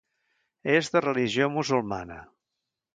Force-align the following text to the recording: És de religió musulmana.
És 0.77 0.89
de 0.95 1.03
religió 1.07 1.51
musulmana. 1.59 2.21